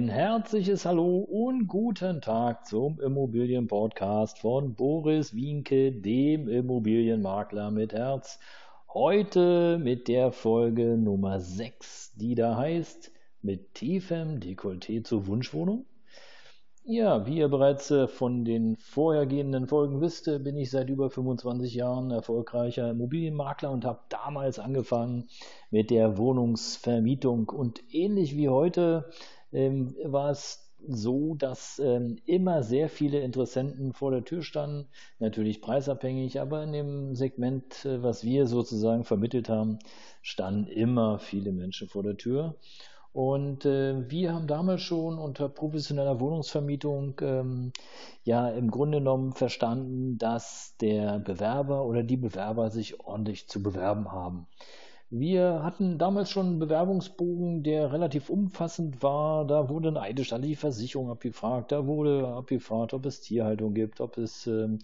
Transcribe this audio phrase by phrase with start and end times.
[0.00, 8.38] Ein herzliches Hallo und guten Tag zum Immobilienpodcast von Boris Wienke, dem Immobilienmakler mit Herz.
[8.94, 15.84] Heute mit der Folge Nummer 6, die da heißt mit tiefem Dekolleté zur Wunschwohnung.
[16.92, 21.08] Ja, wie ihr bereits äh, von den vorhergehenden Folgen wisst, äh, bin ich seit über
[21.08, 25.28] 25 Jahren erfolgreicher Immobilienmakler und habe damals angefangen
[25.70, 27.48] mit der Wohnungsvermietung.
[27.48, 29.08] Und ähnlich wie heute
[29.52, 34.88] ähm, war es so, dass ähm, immer sehr viele Interessenten vor der Tür standen,
[35.20, 39.78] natürlich preisabhängig, aber in dem Segment, äh, was wir sozusagen vermittelt haben,
[40.22, 42.56] standen immer viele Menschen vor der Tür.
[43.12, 47.72] Und äh, wir haben damals schon unter professioneller Wohnungsvermietung ähm,
[48.22, 54.12] ja im Grunde genommen verstanden, dass der Bewerber oder die Bewerber sich ordentlich zu bewerben
[54.12, 54.46] haben.
[55.12, 59.44] Wir hatten damals schon einen Bewerbungsbogen, der relativ umfassend war.
[59.44, 64.46] Da wurde eine eidesstattliche Versicherung abgefragt, da wurde abgefragt, ob es Tierhaltung gibt, ob es
[64.46, 64.78] ähm,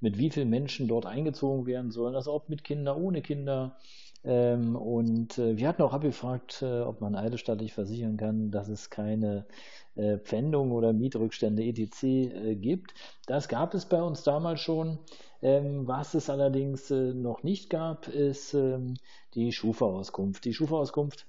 [0.00, 3.76] mit wie vielen Menschen dort eingezogen werden sollen, also ob mit Kindern, ohne Kinder.
[4.24, 8.90] Ähm, und äh, wir hatten auch abgefragt, äh, ob man eidesstattlich versichern kann, dass es
[8.90, 9.46] keine
[9.94, 12.02] äh, Pfändung oder Mietrückstände etc.
[12.02, 12.94] Äh, gibt.
[13.26, 14.98] Das gab es bei uns damals schon.
[15.40, 18.94] Ähm, was es allerdings äh, noch nicht gab, ist ähm,
[19.34, 20.44] die Schufa-Auskunft.
[20.44, 21.26] Die Schufa-Auskunft,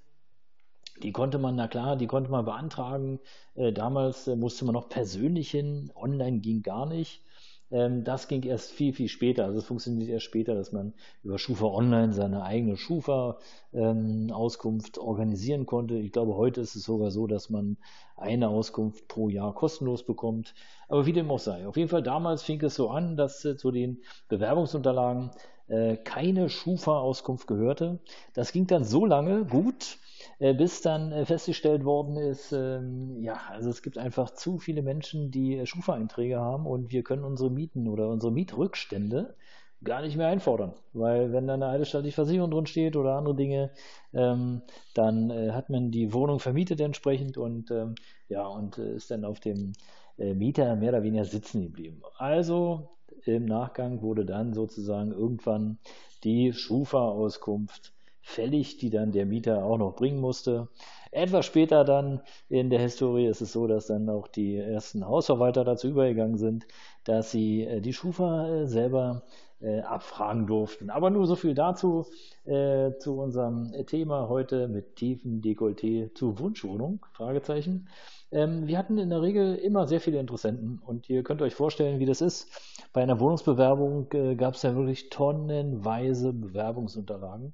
[1.04, 3.20] die konnte man, na klar, die konnte man beantragen.
[3.54, 7.23] Äh, damals äh, musste man noch persönlich hin, online ging gar nicht.
[7.72, 9.45] Ähm, das ging erst viel, viel später.
[9.45, 15.66] Also es funktioniert erst später, dass man über Schufa Online seine eigene Schufa-Auskunft ähm, organisieren
[15.66, 15.95] konnte.
[15.95, 17.77] Ich glaube, heute ist es sogar so, dass man
[18.16, 20.54] eine Auskunft pro Jahr kostenlos bekommt.
[20.88, 21.67] Aber wie dem auch sei.
[21.67, 25.32] Auf jeden Fall damals fing es so an, dass äh, zu den Bewerbungsunterlagen
[25.67, 27.99] äh, keine Schufa-Auskunft gehörte.
[28.33, 29.99] Das ging dann so lange gut,
[30.39, 35.31] bis dann äh, festgestellt worden ist, ähm, ja, also es gibt einfach zu viele Menschen,
[35.31, 39.35] die äh, Schufa-Einträge haben und wir können unsere Mieten oder unsere Mietrückstände
[39.83, 43.71] gar nicht mehr einfordern, weil wenn da eine eidesstattliche Versicherung drin steht oder andere Dinge,
[44.13, 44.61] ähm,
[44.93, 47.95] dann äh, hat man die Wohnung vermietet entsprechend und ähm,
[48.27, 49.73] ja und äh, ist dann auf dem
[50.17, 52.01] äh, Mieter mehr oder weniger sitzen geblieben.
[52.17, 52.89] Also
[53.25, 55.77] im Nachgang wurde dann sozusagen irgendwann
[56.23, 57.93] die Schufa-Auskunft
[58.30, 60.67] fällig, die dann der Mieter auch noch bringen musste.
[61.12, 65.64] Etwas später dann in der Historie ist es so, dass dann auch die ersten Hausverwalter
[65.64, 66.67] dazu übergegangen sind,
[67.04, 69.23] dass sie äh, die Schufa äh, selber
[69.62, 70.90] äh, abfragen durften.
[70.90, 72.06] Aber nur so viel dazu,
[72.45, 77.88] äh, zu unserem Thema heute mit tiefen Dekolleté zu Wunschwohnung, Fragezeichen.
[78.32, 82.00] Ähm, wir hatten in der Regel immer sehr viele Interessenten und ihr könnt euch vorstellen,
[82.00, 82.48] wie das ist.
[82.94, 87.54] Bei einer Wohnungsbewerbung äh, gab es ja wirklich tonnenweise Bewerbungsunterlagen.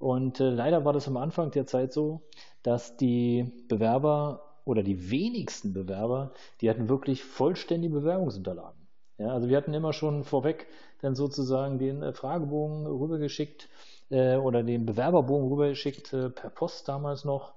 [0.00, 2.22] Und äh, leider war das am Anfang der Zeit so,
[2.62, 8.88] dass die Bewerber oder die wenigsten Bewerber, die hatten wirklich vollständige Bewerbungsunterlagen.
[9.18, 10.66] Ja, also wir hatten immer schon vorweg
[11.02, 13.68] dann sozusagen den äh, Fragebogen rübergeschickt
[14.08, 17.52] äh, oder den Bewerberbogen rübergeschickt äh, per Post damals noch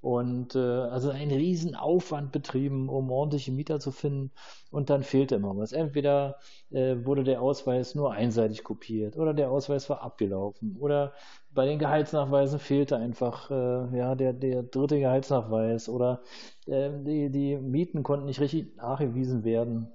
[0.00, 4.30] und äh, also einen riesen Aufwand betrieben, um ordentliche Mieter zu finden.
[4.70, 5.72] Und dann fehlte immer was.
[5.72, 6.36] Entweder
[6.70, 11.14] äh, wurde der Ausweis nur einseitig kopiert oder der Ausweis war abgelaufen oder
[11.50, 16.22] bei den Gehaltsnachweisen fehlte einfach äh, ja, der, der dritte Gehaltsnachweis oder
[16.66, 19.88] äh, die, die Mieten konnten nicht richtig nachgewiesen werden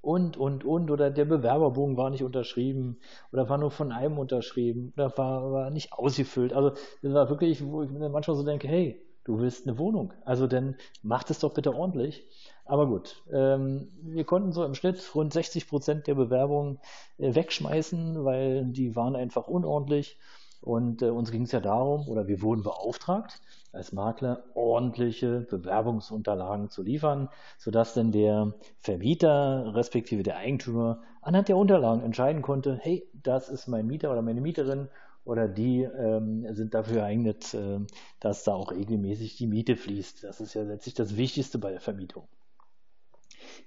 [0.00, 3.00] und, und, und, oder der Bewerberbogen war nicht unterschrieben
[3.32, 6.52] oder war nur von einem unterschrieben oder war, war nicht ausgefüllt.
[6.52, 6.70] Also
[7.02, 10.14] das war wirklich, wo ich mir manchmal so denke, hey, du willst eine Wohnung.
[10.24, 12.26] Also dann mach das doch bitte ordentlich.
[12.64, 16.80] Aber gut, ähm, wir konnten so im Schnitt rund 60 Prozent der Bewerbungen
[17.18, 20.18] äh, wegschmeißen, weil die waren einfach unordentlich.
[20.60, 23.40] Und äh, uns ging es ja darum, oder wir wurden beauftragt,
[23.72, 27.28] als Makler ordentliche Bewerbungsunterlagen zu liefern,
[27.58, 33.68] sodass dann der Vermieter respektive der Eigentümer anhand der Unterlagen entscheiden konnte, hey, das ist
[33.68, 34.88] mein Mieter oder meine Mieterin
[35.28, 37.80] oder die ähm, sind dafür geeignet, äh,
[38.18, 40.24] dass da auch regelmäßig die Miete fließt.
[40.24, 42.26] Das ist ja letztlich das Wichtigste bei der Vermietung.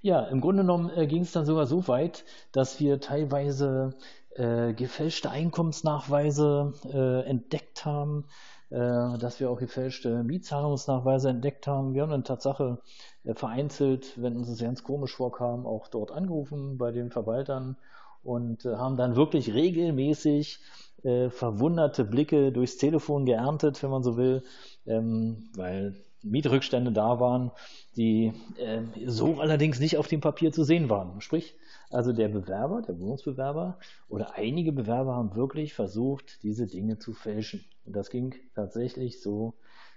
[0.00, 3.94] Ja, im Grunde genommen äh, ging es dann sogar so weit, dass wir teilweise
[4.34, 8.26] äh, gefälschte Einkommensnachweise äh, entdeckt haben,
[8.70, 8.76] äh,
[9.18, 11.94] dass wir auch gefälschte Mietzahlungsnachweise entdeckt haben.
[11.94, 12.82] Wir haben dann Tatsache
[13.22, 17.76] äh, vereinzelt, wenn uns das ganz komisch vorkam, auch dort angerufen bei den Verwaltern
[18.22, 20.60] und äh, haben dann wirklich regelmäßig
[21.02, 24.42] äh, verwunderte Blicke durchs Telefon geerntet, wenn man so will,
[24.86, 27.50] ähm, weil Mietrückstände da waren,
[27.96, 31.20] die äh, so allerdings nicht auf dem Papier zu sehen waren.
[31.20, 31.56] Sprich,
[31.90, 33.78] also der Bewerber, der Wohnungsbewerber
[34.08, 37.64] oder einige Bewerber haben wirklich versucht, diese Dinge zu fälschen.
[37.84, 39.54] Und das ging tatsächlich so,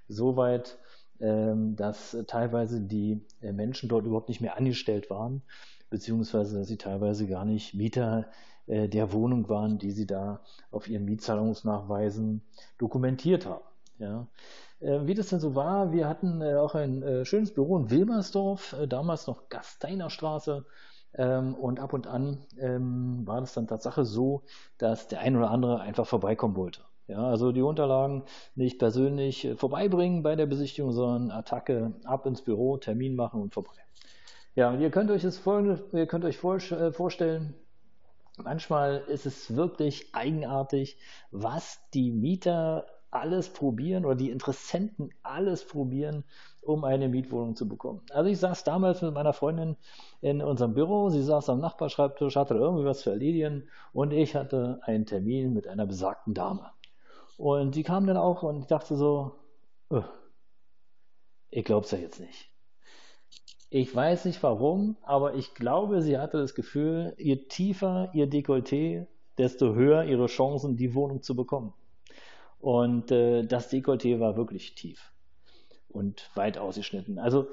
[0.08, 0.78] so weit,
[1.20, 5.44] ähm, dass teilweise die äh, Menschen dort überhaupt nicht mehr angestellt waren,
[5.90, 8.28] beziehungsweise dass sie teilweise gar nicht Mieter
[8.68, 10.42] äh, der Wohnung waren, die sie da
[10.72, 12.42] auf ihren Mietzahlungsnachweisen
[12.78, 13.64] dokumentiert haben.
[14.00, 14.28] Ja.
[14.80, 19.28] Äh, wie das denn so war, wir hatten auch ein schönes Büro in Wilmersdorf, damals
[19.28, 20.66] noch Gasteiner Straße.
[21.18, 24.44] Ähm, und ab und an ähm, war das dann Tatsache so,
[24.78, 26.82] dass der ein oder andere einfach vorbeikommen wollte.
[27.08, 28.24] Ja, also die Unterlagen
[28.56, 33.54] nicht persönlich äh, vorbeibringen bei der Besichtigung, sondern Attacke ab ins Büro, Termin machen und
[33.54, 33.74] vorbei.
[34.56, 36.42] Ja, ihr könnt euch das folgende, ihr könnt euch
[36.72, 37.56] äh, vorstellen,
[38.38, 40.98] manchmal ist es wirklich eigenartig,
[41.30, 46.24] was die Mieter alles probieren oder die Interessenten alles probieren,
[46.62, 48.02] um eine Mietwohnung zu bekommen.
[48.12, 49.76] Also ich saß damals mit meiner Freundin
[50.22, 54.80] in unserem Büro, sie saß am Nachbarschreibtisch, hatte irgendwie was zu erledigen und ich hatte
[54.84, 56.72] einen Termin mit einer besagten Dame.
[57.38, 59.34] Und die kam dann auch und ich dachte so,
[61.50, 62.55] ich glaub's ja jetzt nicht.
[63.78, 69.06] Ich weiß nicht warum, aber ich glaube, sie hatte das Gefühl, je tiefer ihr Dekolleté,
[69.38, 71.74] desto höher ihre Chancen, die Wohnung zu bekommen.
[72.62, 75.12] Und äh, das Dekolleté war wirklich tief
[75.90, 77.20] und weit ausgeschnitten.
[77.20, 77.50] Also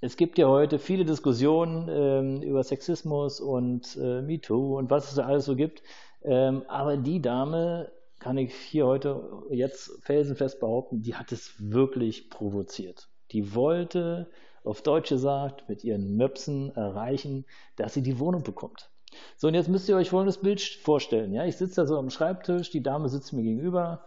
[0.00, 5.16] es gibt ja heute viele Diskussionen ähm, über Sexismus und äh, MeToo und was es
[5.16, 5.82] da alles so gibt.
[6.22, 12.30] Ähm, aber die Dame kann ich hier heute jetzt felsenfest behaupten, die hat es wirklich
[12.30, 13.10] provoziert.
[13.32, 14.30] Die wollte,
[14.68, 18.90] auf Deutsch gesagt, mit ihren Möpsen erreichen, dass sie die Wohnung bekommt.
[19.36, 21.32] So, und jetzt müsst ihr euch folgendes Bild vorstellen.
[21.32, 24.04] Ja, ich sitze da so am Schreibtisch, die Dame sitzt mir gegenüber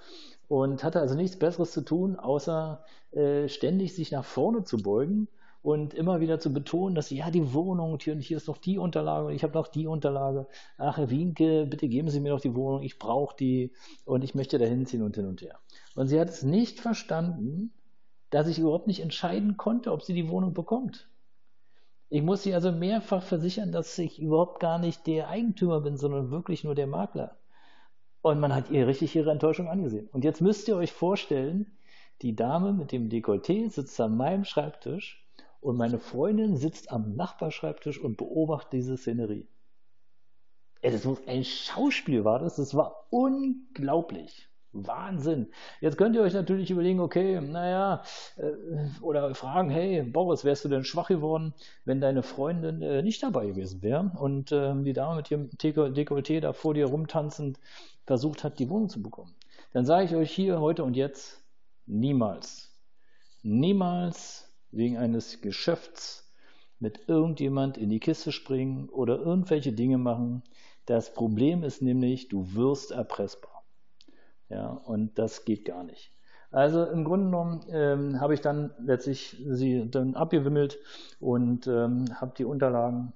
[0.48, 5.28] und hatte also nichts Besseres zu tun, außer äh, ständig sich nach vorne zu beugen
[5.64, 8.58] und immer wieder zu betonen, dass ja die Wohnung und hier, und hier ist noch
[8.58, 10.48] die Unterlage und ich habe noch die Unterlage.
[10.78, 13.72] Ach, Herr Wienke, bitte geben Sie mir noch die Wohnung, ich brauche die
[14.06, 15.60] und ich möchte da hinziehen und hin und her.
[15.96, 17.74] Und sie hat es nicht verstanden,
[18.32, 21.08] dass ich überhaupt nicht entscheiden konnte, ob sie die Wohnung bekommt.
[22.10, 26.32] Ich muss sie also mehrfach versichern, dass ich überhaupt gar nicht der Eigentümer bin, sondern
[26.32, 27.38] wirklich nur der Makler.
[28.22, 30.10] Und man hat ihr richtig ihre Enttäuschung angesehen.
[30.12, 31.78] Und jetzt müsst ihr euch vorstellen,
[32.22, 35.26] die Dame mit dem Dekolleté sitzt an meinem Schreibtisch
[35.60, 39.48] und meine Freundin sitzt am Nachbarschreibtisch und beobachtet diese Szenerie.
[40.82, 44.51] Das muss ein Schauspiel war das, das war unglaublich.
[44.74, 45.48] Wahnsinn.
[45.82, 48.04] Jetzt könnt ihr euch natürlich überlegen, okay, naja,
[48.38, 48.52] äh,
[49.02, 51.54] oder fragen, hey, Boris, wärst du denn schwach geworden,
[51.84, 56.40] wenn deine Freundin äh, nicht dabei gewesen wäre und äh, die Dame mit ihrem Dekolleté
[56.40, 57.60] da vor dir rumtanzend
[58.06, 59.36] versucht hat, die Wohnung zu bekommen?
[59.74, 61.44] Dann sage ich euch hier heute und jetzt,
[61.86, 62.74] niemals,
[63.44, 66.32] niemals wegen eines Geschäfts
[66.80, 70.44] mit irgendjemand in die Kiste springen oder irgendwelche Dinge machen.
[70.86, 73.51] Das Problem ist nämlich, du wirst erpressbar.
[74.52, 76.12] Ja, und das geht gar nicht.
[76.52, 80.78] Also im Grunde genommen ähm, habe ich dann letztlich sie dann abgewimmelt
[81.22, 83.14] und ähm, habe die Unterlagen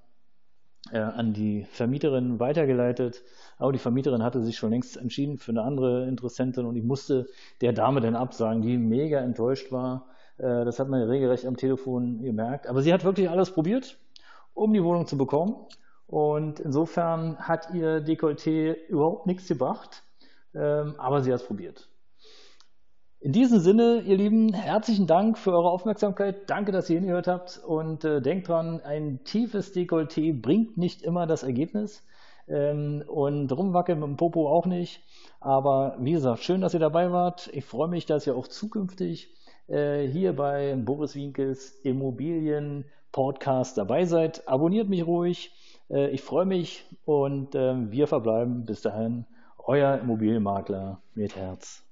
[0.91, 3.23] äh, an die Vermieterin weitergeleitet.
[3.57, 7.27] Aber die Vermieterin hatte sich schon längst entschieden für eine andere Interessentin und ich musste
[7.59, 10.07] der Dame dann absagen, die mega enttäuscht war
[10.37, 12.67] äh, das hat man regelrecht am Telefon gemerkt.
[12.67, 13.97] Aber sie hat wirklich alles probiert,
[14.53, 15.55] um die Wohnung zu bekommen.
[16.07, 20.03] Und insofern hat ihr Dekolleté überhaupt nichts gebracht,
[20.55, 21.87] ähm, aber sie hat es probiert.
[23.25, 26.47] In diesem Sinne, ihr Lieben, herzlichen Dank für eure Aufmerksamkeit.
[26.47, 27.59] Danke, dass ihr hingehört habt.
[27.65, 32.03] Und äh, denkt dran, ein tiefes Dekolleté bringt nicht immer das Ergebnis.
[32.47, 35.01] Ähm, und rumwackeln mit dem Popo auch nicht.
[35.39, 37.49] Aber wie gesagt, schön, dass ihr dabei wart.
[37.51, 39.33] Ich freue mich, dass ihr auch zukünftig
[39.67, 44.47] äh, hier bei Boris Winkels Immobilien Podcast dabei seid.
[44.47, 45.51] Abonniert mich ruhig.
[45.89, 49.25] Äh, ich freue mich und äh, wir verbleiben bis dahin.
[49.67, 51.84] Euer Immobilienmakler mit Herz.